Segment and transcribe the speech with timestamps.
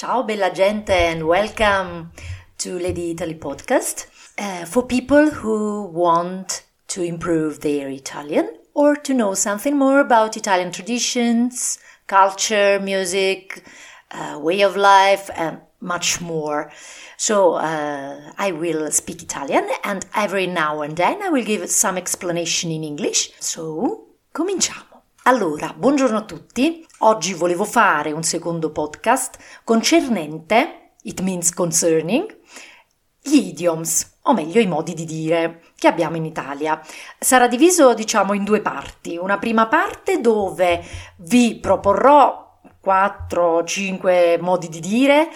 [0.00, 2.10] Ciao bella gente and welcome
[2.56, 4.06] to Lady Italy podcast
[4.38, 10.38] uh, for people who want to improve their Italian or to know something more about
[10.38, 13.62] Italian traditions, culture, music,
[14.10, 16.72] uh, way of life and much more.
[17.18, 21.98] So uh, I will speak Italian and every now and then I will give some
[21.98, 23.32] explanation in English.
[23.38, 24.89] So cominciamo.
[25.24, 26.84] Allora, buongiorno a tutti.
[27.00, 32.38] Oggi volevo fare un secondo podcast concernente, it means concerning,
[33.20, 36.80] gli idioms, o meglio i modi di dire che abbiamo in Italia.
[37.18, 39.18] Sarà diviso, diciamo, in due parti.
[39.18, 40.82] Una prima parte dove
[41.18, 45.28] vi proporrò 4-5 modi di dire,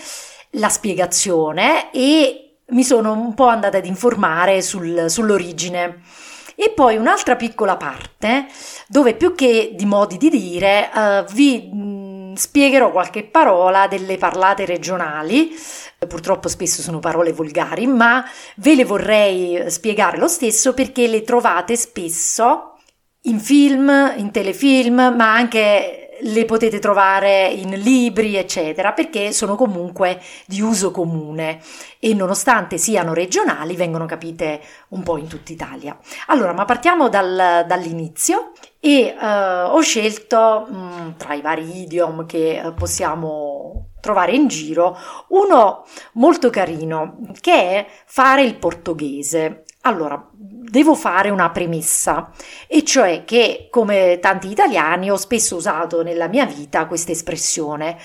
[0.52, 6.00] la spiegazione e mi sono un po' andata ad informare sul, sull'origine
[6.54, 8.46] e poi un'altra piccola parte
[8.88, 14.64] dove più che di modi di dire uh, vi mm, spiegherò qualche parola delle parlate
[14.64, 15.56] regionali,
[16.06, 18.24] purtroppo spesso sono parole volgari, ma
[18.56, 22.78] ve le vorrei spiegare lo stesso perché le trovate spesso
[23.22, 30.20] in film, in telefilm, ma anche le potete trovare in libri, eccetera, perché sono comunque
[30.46, 31.60] di uso comune
[31.98, 35.98] e nonostante siano regionali vengono capite un po' in tutta Italia.
[36.26, 42.26] Allora, ma partiamo dal, dall'inizio e uh, ho scelto mh, mm, tra i vari idiom
[42.26, 44.98] che uh, possiamo trovare in giro
[45.28, 49.64] uno molto carino che è fare il portoghese.
[49.86, 50.30] Allora,
[50.74, 52.32] devo fare una premessa,
[52.66, 57.96] e cioè che, come tanti italiani, ho spesso usato nella mia vita questa espressione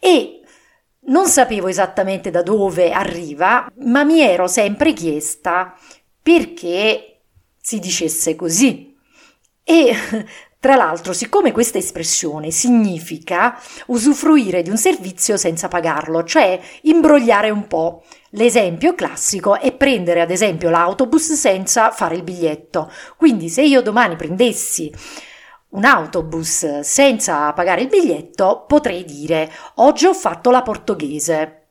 [0.00, 0.40] e
[1.08, 5.76] non sapevo esattamente da dove arriva, ma mi ero sempre chiesta
[6.22, 7.20] perché
[7.60, 8.96] si dicesse così.
[9.62, 9.94] E
[10.58, 17.66] tra l'altro, siccome questa espressione significa usufruire di un servizio senza pagarlo, cioè imbrogliare un
[17.66, 18.04] po',
[18.36, 22.90] l'esempio classico è prendere ad esempio l'autobus senza fare il biglietto.
[23.16, 24.92] Quindi se io domani prendessi
[25.70, 31.62] un autobus senza pagare il biglietto, potrei dire oggi ho fatto la portoghese.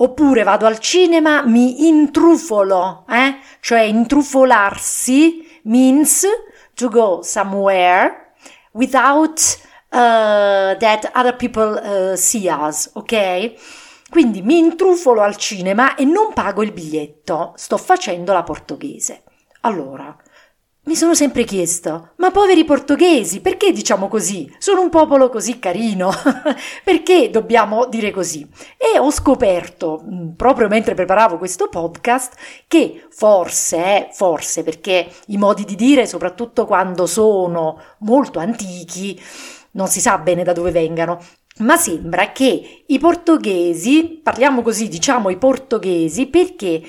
[0.00, 3.38] Oppure vado al cinema, mi intrufolo, eh?
[3.58, 6.24] cioè intrufolarsi means
[6.74, 8.34] to go somewhere
[8.72, 9.58] without
[9.90, 13.56] uh, that other people uh, see us, ok?
[14.10, 19.22] Quindi mi intrufolo al cinema e non pago il biglietto, sto facendo la portoghese.
[19.62, 20.16] Allora,
[20.88, 24.50] mi sono sempre chiesto, ma poveri portoghesi, perché diciamo così?
[24.56, 26.10] Sono un popolo così carino,
[26.82, 28.48] perché dobbiamo dire così?
[28.78, 32.34] E ho scoperto, mm, proprio mentre preparavo questo podcast,
[32.66, 39.20] che forse, forse perché i modi di dire, soprattutto quando sono molto antichi,
[39.72, 41.20] non si sa bene da dove vengano,
[41.58, 46.82] ma sembra che i portoghesi, parliamo così, diciamo i portoghesi, perché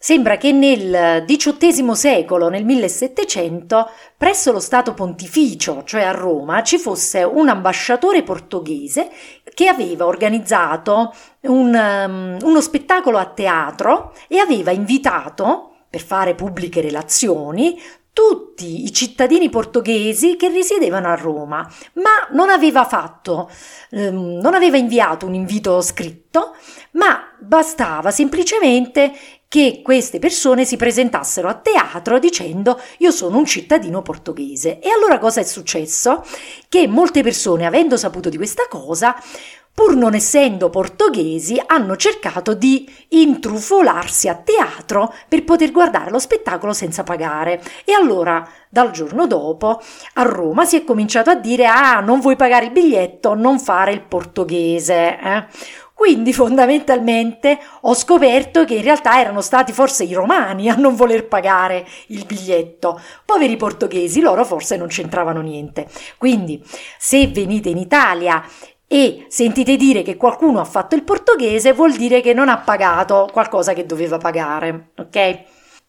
[0.00, 6.78] Sembra che nel XVIII secolo, nel 1700, presso lo Stato Pontificio, cioè a Roma, ci
[6.78, 9.10] fosse un ambasciatore portoghese
[9.52, 16.80] che aveva organizzato un, um, uno spettacolo a teatro e aveva invitato, per fare pubbliche
[16.80, 17.76] relazioni,
[18.18, 21.58] tutti i cittadini portoghesi che risiedevano a Roma,
[21.92, 23.48] ma non aveva fatto,
[23.90, 26.56] ehm, non aveva inviato un invito scritto,
[26.92, 29.12] ma bastava semplicemente
[29.46, 34.80] che queste persone si presentassero a teatro dicendo io sono un cittadino portoghese.
[34.80, 36.24] E allora cosa è successo?
[36.68, 39.14] Che molte persone, avendo saputo di questa cosa,
[39.78, 46.72] pur non essendo portoghesi, hanno cercato di intrufolarsi a teatro per poter guardare lo spettacolo
[46.72, 47.62] senza pagare.
[47.84, 49.80] E allora, dal giorno dopo,
[50.14, 53.92] a Roma si è cominciato a dire: Ah, non vuoi pagare il biglietto, non fare
[53.92, 55.16] il portoghese.
[55.16, 55.44] Eh?
[55.94, 61.28] Quindi fondamentalmente ho scoperto che in realtà erano stati forse i romani a non voler
[61.28, 63.00] pagare il biglietto.
[63.24, 65.86] Poveri portoghesi, loro forse non c'entravano niente.
[66.16, 66.60] Quindi
[66.98, 68.42] se venite in Italia
[68.88, 73.28] e sentite dire che qualcuno ha fatto il portoghese, vuol dire che non ha pagato
[73.30, 75.42] qualcosa che doveva pagare, ok?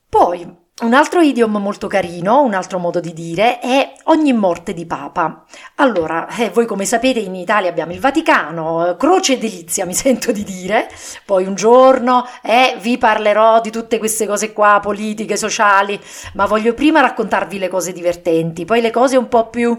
[0.10, 4.86] Poi un altro idiom molto carino, un altro modo di dire, è ogni morte di
[4.86, 5.44] papa.
[5.76, 10.32] Allora, eh, voi come sapete in Italia abbiamo il Vaticano, croce e delizia mi sento
[10.32, 10.90] di dire,
[11.26, 16.00] poi un giorno eh, vi parlerò di tutte queste cose qua, politiche, sociali,
[16.36, 19.78] ma voglio prima raccontarvi le cose divertenti, poi le cose un po' più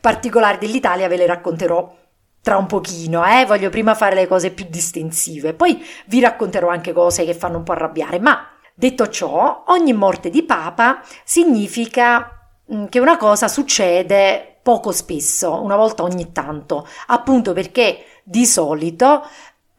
[0.00, 2.02] particolari dell'Italia ve le racconterò
[2.44, 3.46] tra un pochino, eh?
[3.46, 7.62] voglio prima fare le cose più distensive, poi vi racconterò anche cose che fanno un
[7.64, 12.28] po' arrabbiare, ma Detto ciò, ogni morte di papa significa
[12.72, 19.24] mm, che una cosa succede poco spesso, una volta ogni tanto, appunto perché di solito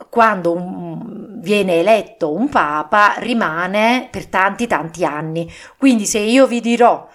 [0.10, 5.52] quando un, viene eletto un papa rimane per tanti tanti anni.
[5.78, 7.06] Quindi se io vi dirò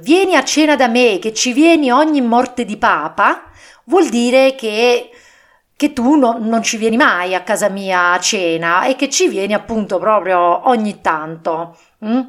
[0.00, 3.49] vieni a cena da me che ci vieni ogni morte di papa,
[3.84, 5.10] vuol dire che
[5.80, 9.28] che tu no, non ci vieni mai a casa mia a cena e che ci
[9.28, 11.74] vieni appunto proprio ogni tanto.
[12.04, 12.20] Mm?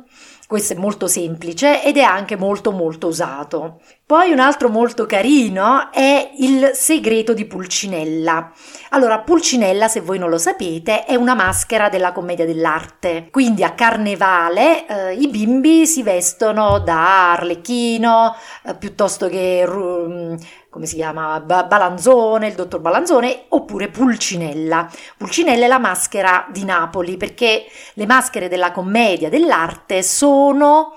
[0.48, 3.82] Questo è molto semplice ed è anche molto molto usato.
[4.06, 8.52] Poi un altro molto carino è il segreto di Pulcinella.
[8.90, 13.28] Allora, Pulcinella, se voi non lo sapete, è una maschera della commedia dell'arte.
[13.32, 20.36] Quindi a carnevale eh, i bimbi si vestono da arlecchino eh, piuttosto che mm,
[20.72, 24.90] come si chiama, Balanzone, il dottor Balanzone, oppure Pulcinella.
[25.18, 27.66] Pulcinella è la maschera di Napoli perché
[27.96, 30.96] le maschere della commedia dell'arte sono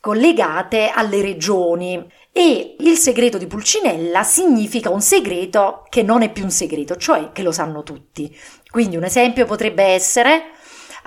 [0.00, 6.44] collegate alle regioni e il segreto di Pulcinella significa un segreto che non è più
[6.44, 8.38] un segreto, cioè che lo sanno tutti.
[8.70, 10.50] Quindi un esempio potrebbe essere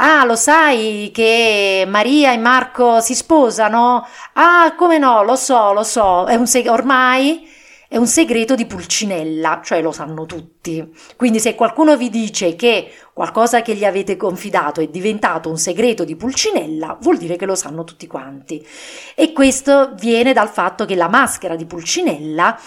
[0.02, 4.08] Ah, lo sai che Maria e Marco si sposano?
[4.34, 7.46] Ah, come no, lo so, lo so, è un seg- ormai
[7.90, 10.88] è un segreto di Pulcinella, cioè lo sanno tutti.
[11.16, 16.04] Quindi se qualcuno vi dice che qualcosa che gli avete confidato è diventato un segreto
[16.04, 18.64] di Pulcinella, vuol dire che lo sanno tutti quanti.
[19.16, 22.60] E questo viene dal fatto che la maschera di Pulcinella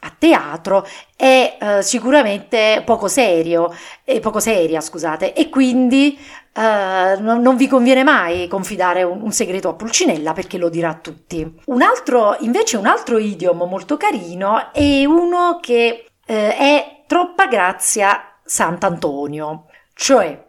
[0.00, 0.86] a teatro
[1.16, 3.74] è eh, sicuramente poco serio,
[4.04, 6.18] eh, poco seria, scusate, e quindi
[6.56, 10.88] eh, non, non, vi conviene mai confidare un, un, segreto a Pulcinella perché lo dirà
[10.88, 11.60] a tutti.
[11.66, 18.38] Un altro, invece, un altro idiom molto carino è uno che eh, è troppa grazia
[18.42, 20.45] Sant'Antonio, cioè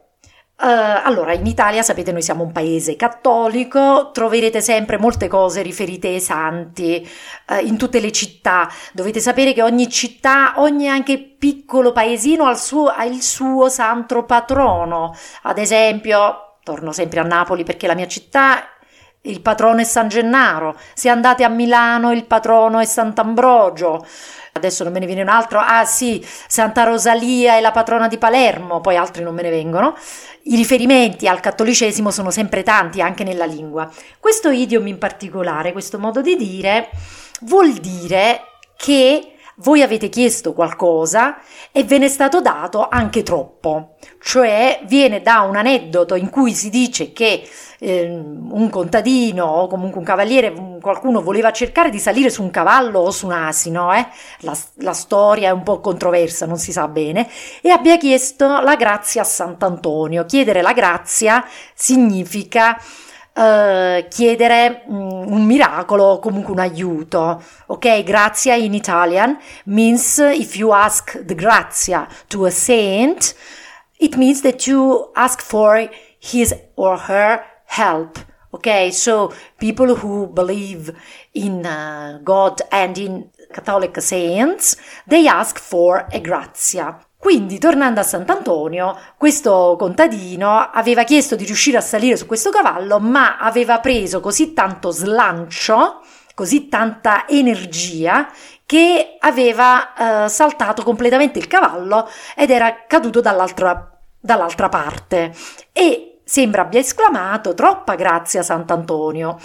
[0.60, 0.66] Uh,
[1.04, 6.20] allora, in Italia sapete noi siamo un paese cattolico, troverete sempre molte cose riferite ai
[6.20, 7.08] santi
[7.50, 8.68] uh, in tutte le città.
[8.92, 13.70] Dovete sapere che ogni città, ogni anche piccolo paesino ha il suo, ha il suo
[13.70, 15.16] santo patrono.
[15.44, 18.64] Ad esempio, torno sempre a Napoli perché la mia città
[19.22, 24.06] il patrono è San Gennaro, se andate a Milano il patrono è Sant'Ambrogio,
[24.58, 28.18] adesso non me ne viene un altro, ah sì, Santa Rosalia è la patrona di
[28.18, 29.96] Palermo, poi altri non me ne vengono.
[30.44, 33.90] I riferimenti al cattolicesimo sono sempre tanti anche nella lingua.
[34.20, 36.90] Questo idiom in particolare, questo modo di dire,
[37.42, 38.42] vuol dire
[38.76, 41.38] che voi avete chiesto qualcosa
[41.72, 46.54] e ve ne è stato dato anche troppo, cioè viene da un aneddoto in cui
[46.54, 47.48] si dice che
[47.80, 53.00] eh, un contadino o comunque un cavaliere, qualcuno voleva cercare di salire su un cavallo
[53.00, 54.06] o su un asino, eh?
[54.42, 57.28] la, la storia è un po' controversa, non si sa bene,
[57.62, 60.26] e abbia chiesto la grazia a Sant'Antonio.
[60.26, 61.44] Chiedere la grazia
[61.74, 62.80] significa
[63.38, 67.40] Uh, chiedere um, un miracolo o comunque un aiuto.
[67.68, 73.36] Ok, grazia in Italian means if you ask the grazia to a saint,
[74.00, 75.88] it means that you ask for
[76.18, 78.18] his or her help.
[78.52, 80.92] Okay, so people who believe
[81.34, 87.07] in uh, God and in Catholic saints, they ask for a grazia.
[87.20, 93.00] Quindi, tornando a Sant'Antonio, questo contadino aveva chiesto di riuscire a salire su questo cavallo,
[93.00, 96.02] ma aveva preso così tanto slancio,
[96.36, 98.30] così tanta energia,
[98.66, 105.34] che aveva eh, saltato completamente il cavallo ed era caduto dall'altra, dall'altra parte.
[105.74, 109.40] E sembra abbia esclamato troppa grazia Sant'Antonio.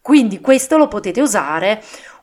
[0.00, 1.80] Quindi questo lo potete usare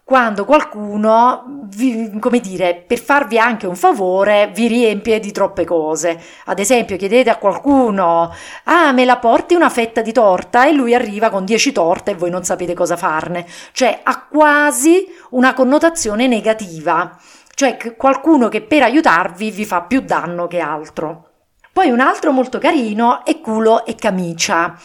[0.09, 6.19] quando qualcuno, vi, come dire, per farvi anche un favore, vi riempie di troppe cose.
[6.45, 10.65] Ad esempio, chiedete a qualcuno, ah, me la porti una fetta di torta?
[10.65, 13.45] E lui arriva con 10 torte e voi non sapete cosa farne.
[13.71, 17.15] Cioè, ha quasi una connotazione negativa.
[17.53, 21.25] Cioè, qualcuno che per aiutarvi vi fa più danno che altro.
[21.71, 24.75] Poi un altro molto carino è culo e camicia.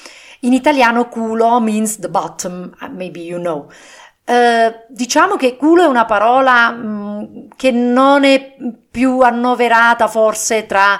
[0.40, 3.68] In italiano culo means the bottom, maybe you know.
[4.26, 8.56] Eh, diciamo che culo è una parola mh, mm, che non è
[8.90, 10.98] più annoverata forse tra,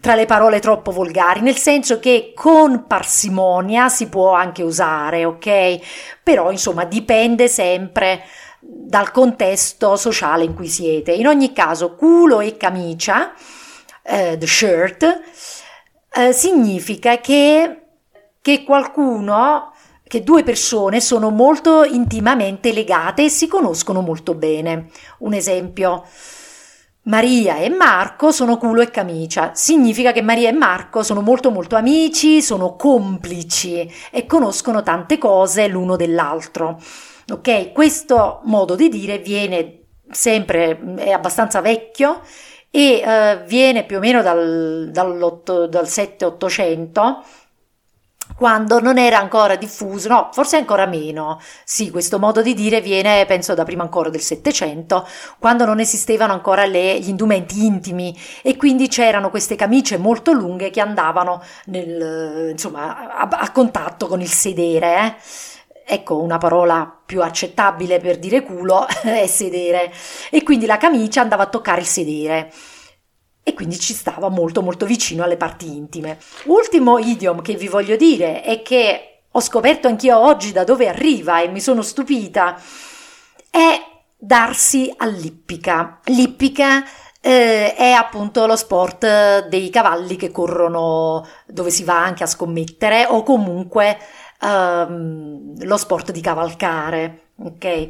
[0.00, 5.78] tra le parole troppo volgari, nel senso che con parsimonia si può anche usare, ok?
[6.22, 8.24] Però insomma dipende sempre
[8.58, 11.12] dal contesto sociale in cui siete.
[11.12, 13.32] In ogni caso, culo e camicia,
[14.02, 15.20] eh, the shirt,
[16.14, 17.82] eh, significa che,
[18.40, 19.73] che qualcuno
[20.14, 24.90] che due persone sono molto intimamente legate e si conoscono molto bene.
[25.18, 26.04] Un esempio.
[27.06, 29.56] Maria e Marco sono culo e camicia.
[29.56, 35.66] Significa che Maria e Marco sono molto molto amici, sono complici e conoscono tante cose
[35.66, 36.80] l'uno dell'altro.
[37.32, 39.80] Ok, questo modo di dire viene
[40.12, 42.20] sempre, è abbastanza vecchio
[42.70, 47.42] e eh, viene più o meno dal, dal 7-800
[48.36, 51.40] quando non era ancora diffuso, no, forse ancora meno.
[51.64, 55.06] Sì, questo modo di dire viene, penso, da prima ancora del Settecento,
[55.38, 60.70] quando non esistevano ancora le, gli indumenti intimi e quindi c'erano queste camicie molto lunghe
[60.70, 64.96] che andavano nel, insomma, a, a contatto con il sedere.
[64.96, 65.14] Eh?
[65.86, 69.92] Ecco, una parola più accettabile per dire culo è sedere.
[70.30, 72.52] E quindi la camicia andava a toccare il sedere
[73.44, 76.18] e quindi ci stava molto molto vicino alle parti intime.
[76.46, 81.42] Ultimo idiom che vi voglio dire è che ho scoperto anch'io oggi da dove arriva
[81.42, 82.60] e mi sono stupita
[83.50, 83.80] è
[84.16, 86.00] darsi all'ippica.
[86.04, 86.82] L'ippica
[87.20, 93.06] eh, è appunto lo sport dei cavalli che corrono dove si va anche a scommettere
[93.06, 93.98] o comunque
[94.40, 97.88] ehm, lo sport di cavalcare, ok?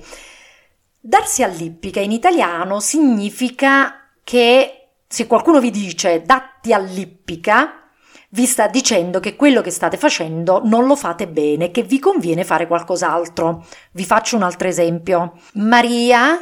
[0.98, 4.83] Darsi all'ippica in italiano significa che
[5.14, 7.84] se qualcuno vi dice datti all'ippica,
[8.30, 12.42] vi sta dicendo che quello che state facendo non lo fate bene, che vi conviene
[12.42, 13.64] fare qualcos'altro.
[13.92, 15.34] Vi faccio un altro esempio.
[15.52, 16.36] Maria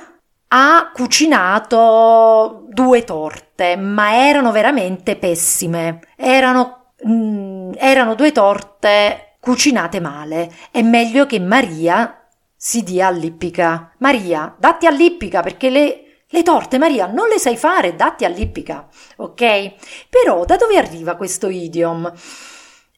[0.49, 6.01] ha cucinato due torte, ma erano veramente pessime.
[6.17, 10.51] Erano, mm, erano due torte cucinate male.
[10.71, 12.27] È meglio che Maria
[12.57, 13.93] si dia all'ippica.
[13.99, 19.75] Maria, datti all'ippica perché le le torte, Maria, non le sai fare, datti all'ippica, ok?
[20.09, 22.11] Però da dove arriva questo idiom?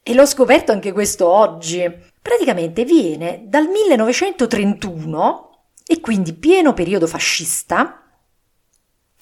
[0.01, 1.83] E l'ho scoperto anche questo oggi.
[2.21, 5.49] Praticamente viene dal 1931
[5.85, 8.03] e quindi pieno periodo fascista.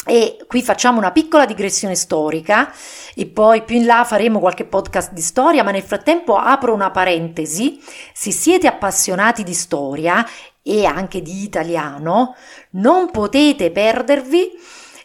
[0.06, 2.72] E qui facciamo una piccola digressione storica
[3.16, 6.92] e poi più in là faremo qualche podcast di storia, ma nel frattempo apro una
[6.92, 7.82] parentesi.
[8.14, 10.24] Se siete appassionati di storia
[10.64, 12.36] e anche di italiano,
[12.72, 14.52] non potete perdervi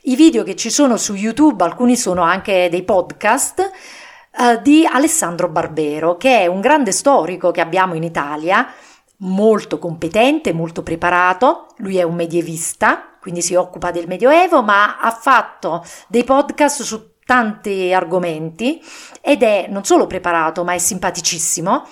[0.02, 5.48] i video che ci sono su YouTube, alcuni sono anche dei podcast, eh, di Alessandro
[5.48, 8.72] Barbero, che è un grande storico che abbiamo in Italia,
[9.18, 15.10] molto competente, molto preparato, lui è un medievista, quindi si occupa del Medioevo, ma ha
[15.10, 18.82] fatto dei podcast su tanti argomenti
[19.20, 21.84] ed è non solo preparato, ma è simpaticissimo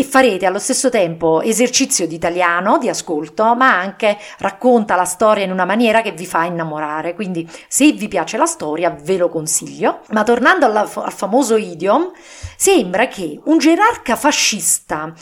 [0.00, 5.44] e farete allo stesso tempo esercizio di italiano, di ascolto, ma anche racconta la storia
[5.44, 7.14] in una maniera che vi fa innamorare.
[7.14, 10.00] Quindi se vi piace la storia ve lo consiglio.
[10.10, 12.12] Ma tornando alla, al famoso idiom,
[12.56, 15.12] sembra che un gerarca fascista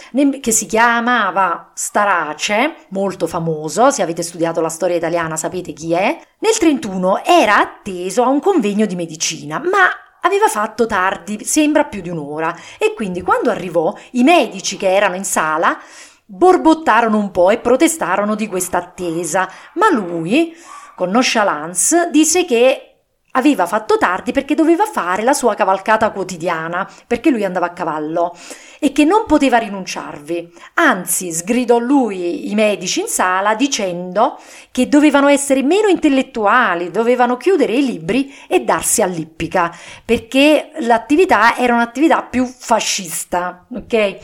[0.41, 6.19] che si chiamava Starace, molto famoso, se avete studiato la storia italiana sapete chi è,
[6.39, 9.91] nel 31 era atteso a un convegno di medicina, ma
[10.23, 15.17] aveva fatto tardi, sembra più di un'ora, e quindi quando arrivò i medici che erano
[15.17, 15.79] in sala
[16.25, 20.55] borbottarono un po' e protestarono di questa attesa, ma lui,
[20.95, 22.88] con nonchalance, disse che
[23.33, 28.37] aveva fatto tardi perché doveva fare la sua cavalcata quotidiana, perché lui andava a cavallo
[28.79, 30.53] e che non poteva rinunciarvi.
[30.75, 34.39] Anzi, sgridò lui i medici in sala dicendo
[34.71, 41.75] che dovevano essere meno intellettuali, dovevano chiudere i libri e darsi all'ippica, perché l'attività era
[41.75, 44.19] un'attività più fascista, ok?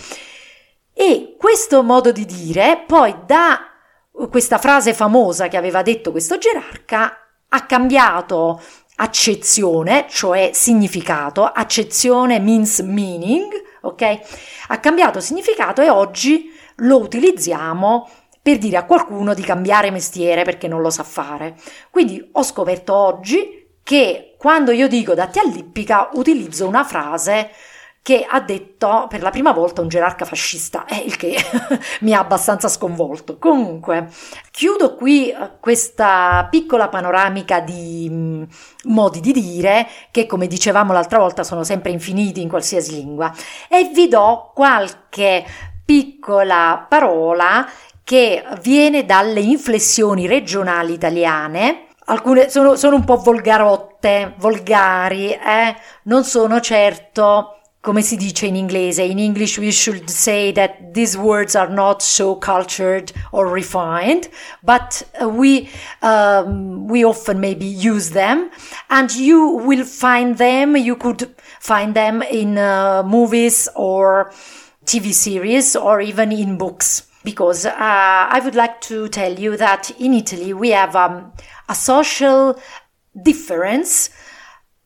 [0.92, 3.68] E questo modo di dire poi da
[4.30, 7.18] questa frase famosa che aveva detto questo gerarca
[7.48, 8.60] ha cambiato
[8.96, 13.50] accezione, cioè significato, accezione means meaning,
[13.82, 14.18] ok?
[14.68, 18.08] Ha cambiato significato e oggi lo utilizziamo
[18.40, 21.56] per dire a qualcuno di cambiare mestiere perché non lo sa fare.
[21.90, 27.50] Quindi ho scoperto oggi che quando io dico datti all'ippica utilizzo una frase
[28.04, 31.38] che ha detto per la prima volta un gerarca fascista, eh, il che
[32.02, 33.38] mi ha abbastanza sconvolto.
[33.38, 34.10] Comunque,
[34.50, 38.42] chiudo qui eh, questa piccola panoramica di mm,
[38.88, 43.32] modi di dire, che come dicevamo l'altra volta sono sempre infiniti in qualsiasi lingua,
[43.70, 45.42] e vi do qualche
[45.82, 47.66] piccola parola
[48.04, 55.74] che viene dalle inflessioni regionali italiane alcune sono, sono, un po' volgarotte, volgari, eh?
[56.02, 61.18] non sono certo come si dice in inglese, in English we should say that these
[61.18, 64.28] words are not so cultured or refined,
[64.62, 65.68] but we
[66.00, 68.50] um, we often maybe use them,
[68.88, 70.76] and you will find them.
[70.76, 74.32] You could find them in uh, movies or
[74.86, 77.06] TV series or even in books.
[77.22, 81.32] Because uh, I would like to tell you that in Italy we have um,
[81.68, 82.58] a social
[83.22, 84.10] difference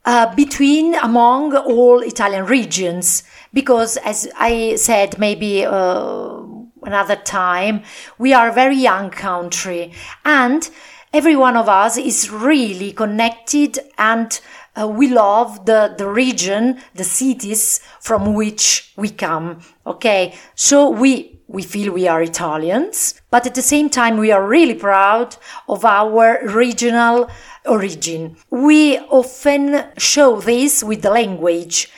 [0.08, 6.40] uh, between among all Italian regions because as I said maybe uh,
[6.82, 7.82] another time
[8.16, 9.92] we are a very young country
[10.24, 10.70] and
[11.12, 14.40] every one of us is really connected and
[14.80, 19.60] uh, we love the, the region, the cities from which we come.
[19.86, 20.34] Okay.
[20.54, 24.74] So we, we feel we are Italians, but at the same time, we are really
[24.74, 25.34] proud
[25.66, 27.28] of our regional
[27.64, 28.36] origin.
[28.50, 31.88] We often show this with the language.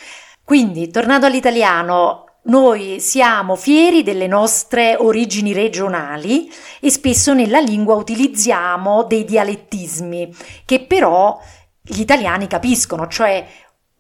[0.44, 9.04] Quindi, tornando all'italiano, noi siamo fieri delle nostre origini regionali e spesso nella lingua utilizziamo
[9.04, 11.38] dei dialettismi che però
[11.82, 13.46] gli italiani capiscono, cioè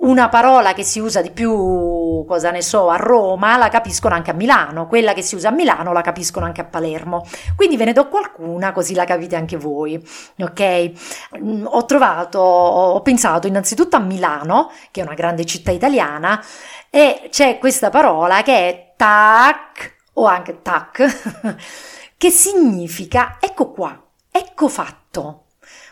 [0.00, 4.30] una parola che si usa di più, cosa ne so, a Roma, la capiscono anche
[4.30, 7.26] a Milano, quella che si usa a Milano la capiscono anche a Palermo.
[7.54, 10.02] Quindi ve ne do qualcuna così la capite anche voi,
[10.38, 10.92] ok?
[11.38, 16.42] Mm, ho trovato, ho pensato innanzitutto a Milano, che è una grande città italiana,
[16.88, 21.56] e c'è questa parola che è tac o anche tac,
[22.16, 25.44] che significa ecco qua, ecco fatto,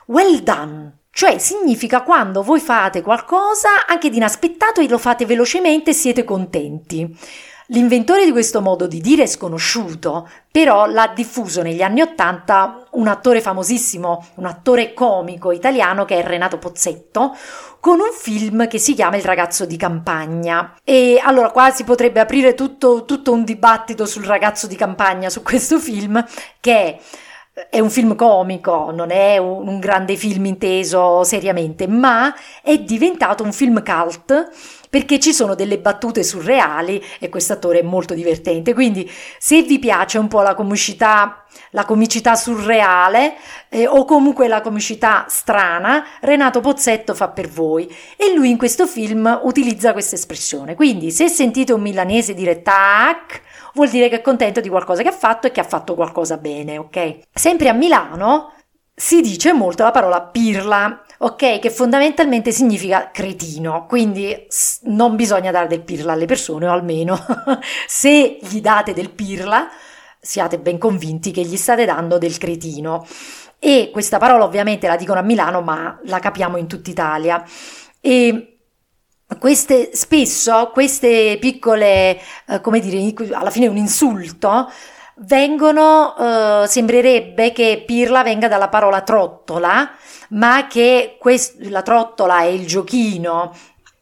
[0.06, 0.97] well done.
[1.18, 6.22] Cioè significa quando voi fate qualcosa anche di inaspettato e lo fate velocemente e siete
[6.22, 7.12] contenti.
[7.70, 13.08] L'inventore di questo modo di dire è sconosciuto, però l'ha diffuso negli anni Ottanta un
[13.08, 17.36] attore famosissimo, un attore comico italiano che è Renato Pozzetto,
[17.80, 20.76] con un film che si chiama Il ragazzo di campagna.
[20.84, 25.42] E allora qua si potrebbe aprire tutto, tutto un dibattito sul ragazzo di campagna, su
[25.42, 26.24] questo film,
[26.60, 26.98] che è
[27.70, 33.42] è un film comico, non è un, un, grande film inteso seriamente, ma è diventato
[33.42, 34.50] un film cult
[34.88, 38.72] perché ci sono delle battute surreali e questo attore è molto divertente.
[38.72, 43.34] Quindi, se vi piace un po' la comicità, la comicità surreale
[43.68, 47.86] eh, o comunque la comicità strana, Renato Pozzetto fa per voi
[48.16, 50.74] e lui in questo film utilizza questa espressione.
[50.74, 53.42] Quindi, se sentite un milanese dire tac,
[53.74, 56.36] vuol dire che è contento di qualcosa che ha fatto e che ha fatto qualcosa
[56.36, 57.18] bene, ok?
[57.32, 58.52] Sempre a Milano
[58.94, 61.60] si dice molto la parola pirla, ok?
[61.60, 64.46] Che fondamentalmente significa cretino, quindi
[64.82, 67.16] non bisogna dare del pirla alle persone, o almeno
[67.86, 69.68] se gli date del pirla,
[70.20, 73.06] siate ben convinti che gli state dando del cretino.
[73.60, 77.44] E questa parola ovviamente la dicono a Milano, ma la capiamo in tutta Italia.
[78.00, 78.57] E
[79.38, 84.70] queste, spesso queste piccole, eh, come dire, alla fine un insulto,
[85.16, 89.90] vengono, eh, sembrerebbe che pirla venga dalla parola trottola,
[90.30, 93.54] ma che quest- la trottola è il giochino.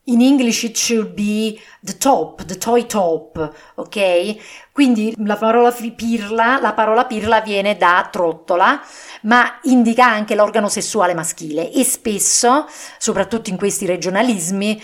[0.09, 4.37] In English it should be the top, the toy top, ok?
[4.71, 8.81] Quindi la parola pirla, la parola pirla viene da trottola,
[9.23, 12.67] ma indica anche l'organo sessuale maschile e spesso,
[12.99, 14.81] soprattutto in questi regionalismi,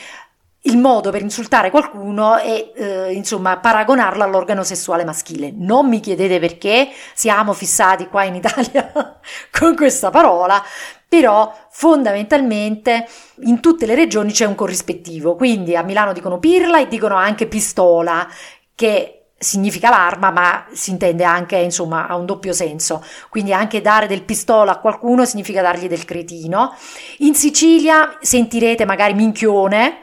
[0.62, 5.52] il modo per insultare qualcuno è eh, insomma paragonarlo all'organo sessuale maschile.
[5.54, 8.92] Non mi chiedete perché siamo fissati qua in Italia
[9.50, 10.62] con questa parola,
[11.08, 13.08] però fondamentalmente
[13.40, 15.34] in tutte le regioni c'è un corrispettivo.
[15.34, 18.28] Quindi a Milano dicono pirla e dicono anche pistola,
[18.74, 23.04] che significa l'arma, ma si intende anche, insomma, ha un doppio senso.
[23.28, 26.74] Quindi anche dare del pistolo a qualcuno significa dargli del cretino.
[27.18, 29.98] In Sicilia sentirete magari minchione,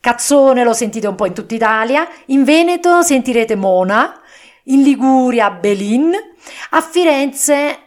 [0.00, 4.20] Cazzone lo sentite un po' in tutta Italia, in Veneto sentirete Mona,
[4.64, 6.12] in Liguria Belin,
[6.70, 7.78] a Firenze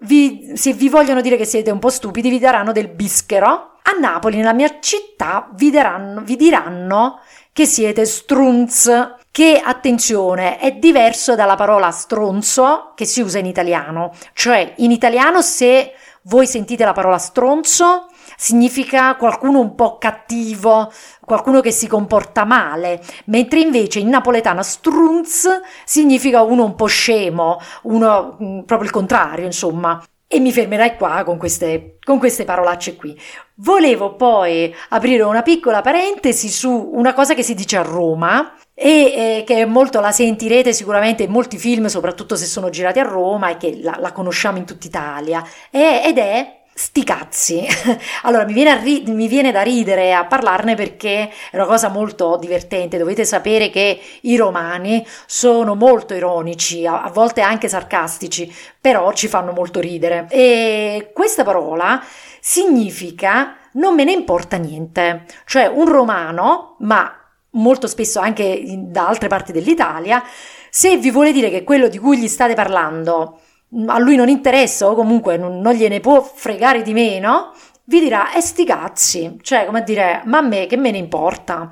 [0.00, 3.98] vi, se vi vogliono dire che siete un po' stupidi vi daranno del bischero, a
[3.98, 7.20] Napoli, nella mia città, vi, daranno, vi diranno
[7.52, 14.12] che siete strunz, che attenzione è diverso dalla parola stronzo che si usa in italiano,
[14.32, 15.92] cioè in italiano se
[16.22, 20.92] voi sentite la parola stronzo significa qualcuno un po' cattivo,
[21.30, 25.48] qualcuno che si comporta male, mentre invece in napoletano strunz
[25.84, 30.02] significa uno un po' scemo, uno mm, proprio il contrario, insomma.
[30.26, 33.16] E mi fermerai qua con queste, con queste parolacce qui.
[33.56, 38.88] Volevo poi aprire una piccola parentesi su una cosa che si dice a Roma e
[38.88, 43.50] eh, che molto la sentirete sicuramente in molti film, soprattutto se sono girati a Roma
[43.50, 47.66] e che la, la conosciamo in tutta Italia, e, ed è Sti cazzi.
[48.22, 52.36] Allora, mi viene, ri- mi viene, da ridere a parlarne perché è una cosa molto
[52.40, 52.98] divertente.
[52.98, 59.28] Dovete sapere che i romani sono molto ironici, a, a volte anche sarcastici, però ci
[59.28, 60.26] fanno molto ridere.
[60.30, 62.02] E questa parola
[62.40, 65.26] significa non me ne importa niente.
[65.46, 67.14] Cioè, un romano, ma
[67.54, 70.22] molto spesso anche da altre parti dell'Italia,
[70.70, 73.40] se vi vuole dire che quello di cui gli state parlando
[73.86, 77.52] a lui non interessa o comunque non, non gliene può fregare di meno,
[77.84, 81.68] vi dirà e sti cazzi, cioè come dire ma a me che me ne importa.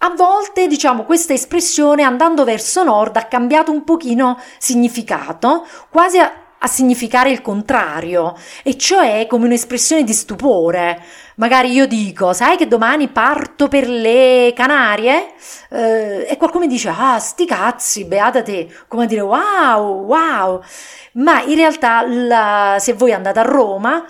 [0.00, 6.32] A volte, diciamo, questa espressione andando verso nord ha cambiato un pochino significato, quasi a,
[6.56, 11.02] a significare il contrario, e cioè come un'espressione di stupore.
[11.38, 15.34] Magari io dico, sai che domani parto per le Canarie?
[15.70, 20.60] Eh, e qualcuno mi dice, ah, sti cazzi, beata te, come a dire, wow, wow.
[21.12, 24.04] Ma in realtà, la, se voi andate a Roma,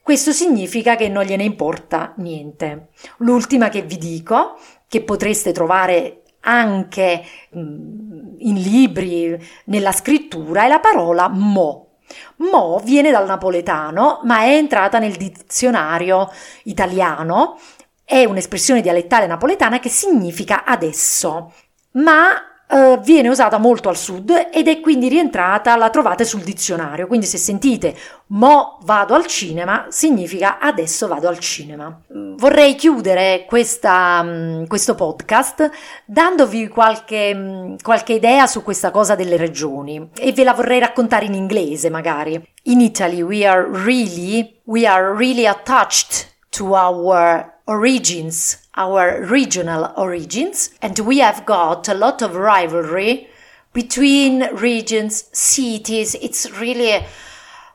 [0.00, 2.90] questo significa che non gliene importa niente.
[3.18, 7.24] L'ultima che vi dico, che potreste trovare anche
[7.56, 11.87] mm, in libri, nella scrittura, è la parola mo.
[12.36, 16.30] Mo viene dal napoletano, ma è entrata nel dizionario
[16.64, 17.58] italiano.
[18.04, 21.52] È un'espressione dialettale napoletana che significa adesso.
[21.92, 27.06] Ma Uh, viene usata molto al sud ed è quindi rientrata, la trovate sul dizionario.
[27.06, 31.98] Quindi se sentite mo vado al cinema, significa adesso vado al cinema.
[32.08, 35.70] Vorrei chiudere questa, um, questo podcast
[36.04, 41.24] dandovi qualche, um, qualche idea su questa cosa delle regioni e ve la vorrei raccontare
[41.24, 42.38] in inglese magari.
[42.64, 50.70] In Italy we are really, we are really attached to our origins, our regional origins,
[50.80, 53.28] and we have got a lot of rivalry
[53.72, 56.14] between regions, cities.
[56.14, 57.04] It's really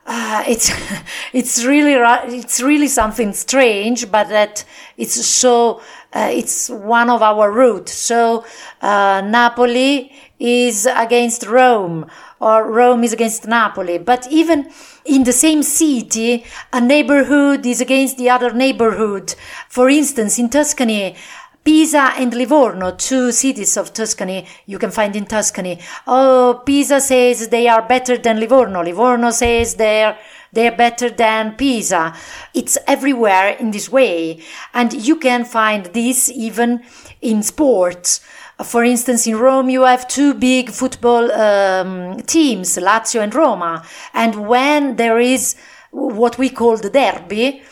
[0.06, 0.72] uh, it's
[1.32, 1.94] it's really
[2.34, 4.64] it's really something strange, but that
[4.96, 5.82] it's so
[6.14, 7.92] uh, it's one of our roots.
[7.92, 8.44] So
[8.80, 12.06] uh, Napoli is against Rome,
[12.40, 13.98] or Rome is against Napoli.
[13.98, 14.70] But even
[15.04, 19.34] in the same city, a neighborhood is against the other neighborhood.
[19.68, 21.16] For instance, in Tuscany,
[21.64, 25.80] Pisa and Livorno, two cities of Tuscany you can find in Tuscany.
[26.06, 28.82] Oh, Pisa says they are better than Livorno.
[28.82, 30.18] Livorno says they're
[30.52, 32.14] they're better than Pisa.
[32.52, 34.40] It's everywhere in this way.
[34.72, 36.84] And you can find this even
[37.20, 38.20] in sports.
[38.62, 43.84] For instance, in Rome, you have two big football um, teams, Lazio and Roma.
[44.12, 45.56] And when there is
[45.90, 47.62] what we call the derby,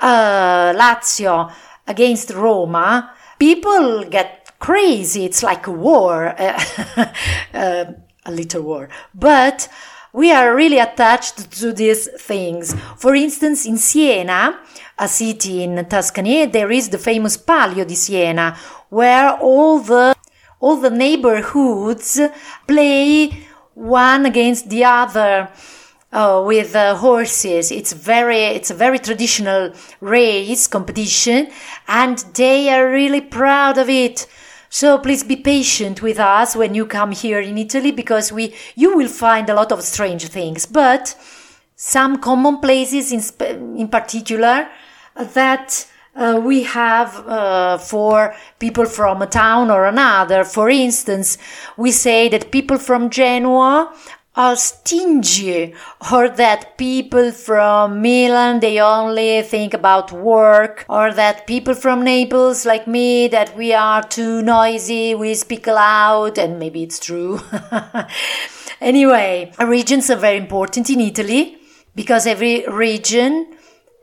[0.00, 1.52] uh, Lazio
[1.86, 5.24] against Roma, people get crazy.
[5.24, 7.84] It's like a war, uh,
[8.24, 8.88] a little war.
[9.14, 9.68] But
[10.12, 12.72] we are really attached to these things.
[12.96, 14.60] For instance, in Siena,
[14.96, 18.56] a city in Tuscany, there is the famous Palio di Siena,
[18.94, 20.14] where all the
[20.60, 22.20] all the neighborhoods
[22.66, 23.30] play
[23.74, 25.48] one against the other.
[26.12, 27.72] Uh, with uh, horses.
[27.72, 31.48] It's very, it's a very traditional race competition
[31.88, 34.28] and they are really proud of it.
[34.68, 38.96] So please be patient with us when you come here in Italy because we you
[38.96, 41.16] will find a lot of strange things, but
[41.74, 44.68] some common places in in particular
[45.16, 45.84] that
[46.16, 50.44] uh, we have uh, for people from a town or another.
[50.44, 51.38] For instance,
[51.76, 53.92] we say that people from Genoa
[54.36, 55.74] are stingy
[56.12, 62.66] or that people from Milan they only think about work or that people from Naples
[62.66, 67.40] like me that we are too noisy we speak loud and maybe it's true
[68.80, 71.56] anyway regions are very important in Italy
[71.94, 73.53] because every region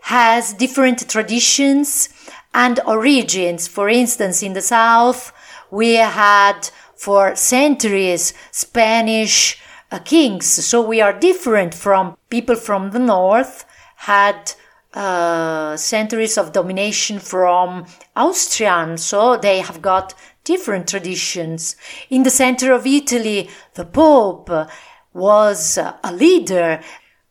[0.01, 2.09] has different traditions
[2.53, 5.31] and origins for instance in the south
[5.71, 9.59] we had for centuries Spanish
[9.91, 10.45] uh, kings.
[10.45, 14.53] So we are different from people from the north had
[14.93, 17.85] uh, centuries of domination from
[18.15, 18.97] Austrian.
[18.97, 21.75] So they have got different traditions.
[22.09, 24.49] In the center of Italy, the Pope
[25.13, 26.81] was a leader.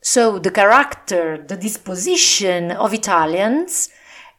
[0.03, 3.91] So the character, the disposition of Italians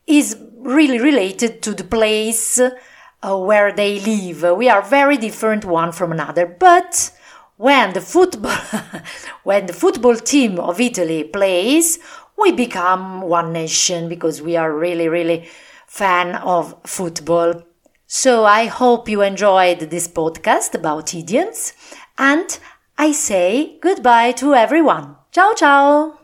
[0.07, 4.57] is really related to the place uh, where they live.
[4.57, 7.11] We are very different one from another, but
[7.57, 8.57] when the football
[9.43, 11.99] when the football team of Italy plays,
[12.37, 15.47] we become one nation because we are really really
[15.85, 17.63] fan of football.
[18.07, 21.73] So I hope you enjoyed this podcast about idioms
[22.17, 22.59] and
[22.97, 25.20] I say goodbye to everyone.
[25.31, 26.20] 招招